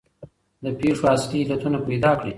د 0.63 0.65
پېښو 0.79 1.05
اصلي 1.15 1.39
علتونه 1.43 1.77
پیدا 1.87 2.11
کړئ. 2.19 2.29